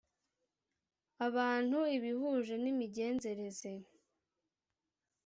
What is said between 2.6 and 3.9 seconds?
n imigenzereze